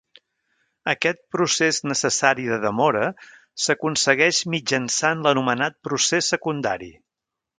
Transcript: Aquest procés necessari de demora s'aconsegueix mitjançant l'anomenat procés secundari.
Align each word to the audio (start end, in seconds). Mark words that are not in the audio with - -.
Aquest 0.93 1.19
procés 1.35 1.79
necessari 1.89 2.45
de 2.53 2.57
demora 2.63 3.11
s'aconsegueix 3.67 4.41
mitjançant 4.55 5.23
l'anomenat 5.27 5.81
procés 5.89 6.33
secundari. 6.37 6.93